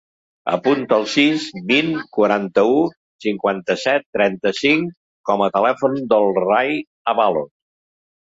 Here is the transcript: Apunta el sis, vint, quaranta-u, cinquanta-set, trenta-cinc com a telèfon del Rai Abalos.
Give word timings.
Apunta 0.51 0.95
el 1.01 1.03
sis, 1.15 1.43
vint, 1.71 1.91
quaranta-u, 2.17 2.79
cinquanta-set, 3.25 4.07
trenta-cinc 4.17 4.89
com 5.31 5.45
a 5.45 5.49
telèfon 5.59 5.99
del 6.15 6.27
Rai 6.39 6.73
Abalos. 7.13 7.53